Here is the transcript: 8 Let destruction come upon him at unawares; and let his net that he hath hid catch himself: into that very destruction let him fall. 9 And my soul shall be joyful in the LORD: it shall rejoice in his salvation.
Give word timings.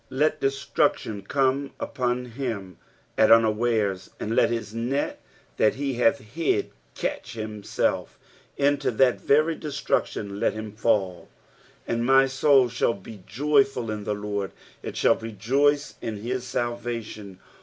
8 0.07 0.09
Let 0.15 0.41
destruction 0.41 1.21
come 1.21 1.73
upon 1.79 2.25
him 2.25 2.79
at 3.19 3.31
unawares; 3.31 4.09
and 4.19 4.35
let 4.35 4.49
his 4.49 4.73
net 4.73 5.21
that 5.57 5.75
he 5.75 5.93
hath 5.93 6.17
hid 6.17 6.71
catch 6.95 7.33
himself: 7.33 8.17
into 8.57 8.89
that 8.89 9.21
very 9.21 9.53
destruction 9.53 10.39
let 10.39 10.53
him 10.53 10.71
fall. 10.71 11.29
9 11.87 11.97
And 11.97 12.03
my 12.07 12.25
soul 12.25 12.67
shall 12.67 12.95
be 12.95 13.21
joyful 13.27 13.91
in 13.91 14.03
the 14.03 14.15
LORD: 14.15 14.53
it 14.81 14.97
shall 14.97 15.17
rejoice 15.17 15.93
in 16.01 16.17
his 16.17 16.47
salvation. 16.47 17.37